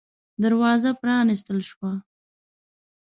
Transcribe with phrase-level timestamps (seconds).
[0.43, 1.91] دروازه پًرانيستل شوه.